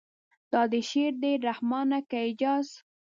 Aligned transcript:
دا 0.51 0.61
دې 0.71 0.81
شعر 0.89 1.13
دی 1.23 1.33
رحمانه 1.49 1.99
که 2.09 2.17
اعجاز. 2.25 2.67